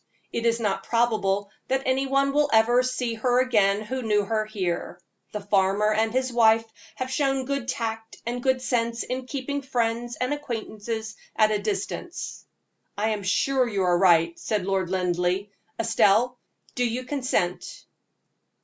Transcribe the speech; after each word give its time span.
It 0.33 0.47
is 0.47 0.59
not 0.59 0.83
probable 0.83 1.51
that 1.67 1.83
any 1.85 2.07
one 2.07 2.33
will 2.33 2.49
ever 2.51 2.81
see 2.81 3.13
her 3.13 3.39
again 3.39 3.81
who 3.81 4.01
knew 4.01 4.25
her 4.25 4.45
here. 4.47 4.99
The 5.31 5.41
farmer 5.41 5.93
and 5.93 6.11
his 6.11 6.33
wife 6.33 6.65
have 6.95 7.11
shown 7.11 7.45
good 7.45 7.67
tact 7.67 8.17
and 8.25 8.41
good 8.41 8.63
sense 8.63 9.03
in 9.03 9.27
keeping 9.27 9.61
friends 9.61 10.15
and 10.15 10.33
acquaintances 10.33 11.15
at 11.35 11.51
a 11.51 11.59
distance." 11.59 12.43
"I 12.97 13.09
am 13.09 13.21
sure 13.21 13.67
you 13.67 13.83
are 13.83 13.95
right," 13.99 14.39
said 14.39 14.65
Lord 14.65 14.89
Linleigh. 14.89 15.49
"Estelle, 15.79 16.39
do 16.73 16.83
you 16.83 17.03
consent?" 17.03 17.85